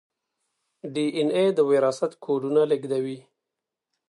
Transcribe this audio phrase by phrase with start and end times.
[0.93, 3.19] ډي این اې د وراثت کوډونه لیږدوي